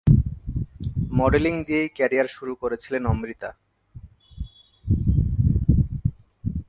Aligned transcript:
Modelling 1.11 1.55
দিয়েই 1.63 1.89
career 1.95 2.27
শুরু 2.27 2.53
করেছিলেন 2.55 3.03
অমৃতা। 3.05 3.49